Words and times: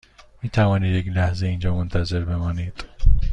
می 0.41 0.49
توانید 0.49 0.95
یک 0.95 1.07
لحظه 1.13 1.47
اینجا 1.47 1.75
منتظر 1.75 2.25
بمانید؟ 2.25 2.85